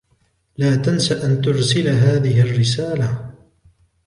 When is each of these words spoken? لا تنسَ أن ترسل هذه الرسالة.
لا 0.57 0.75
تنسَ 0.75 1.11
أن 1.11 1.41
ترسل 1.41 1.87
هذه 1.87 2.41
الرسالة. 2.41 3.33